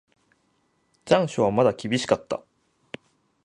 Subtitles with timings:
[1.05, 2.41] 残暑はまだ厳しかった。